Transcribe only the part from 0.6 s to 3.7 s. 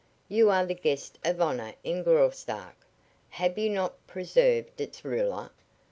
the guest of honor in Graustark. Have you